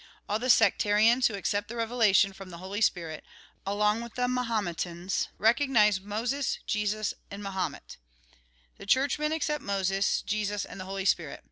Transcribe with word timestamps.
All 0.27 0.39
the 0.39 0.49
sectarians 0.49 1.27
who 1.27 1.35
accept 1.35 1.67
the 1.67 1.75
revelation 1.75 2.33
from 2.33 2.49
the 2.49 2.57
Holy 2.57 2.81
Spirit, 2.81 3.23
along 3.67 4.01
with 4.01 4.15
the 4.15 4.27
Mahome 4.27 4.73
tans, 4.75 5.27
recognise 5.37 6.01
Moses, 6.01 6.57
Jesus, 6.65 7.13
and 7.29 7.43
Mahomet. 7.43 7.97
The 8.79 8.87
Churchmen 8.87 9.31
accept 9.31 9.63
Moses, 9.63 10.23
Jesus, 10.23 10.65
and 10.65 10.79
the 10.79 10.85
Holy 10.85 11.05
Spirit. 11.05 11.39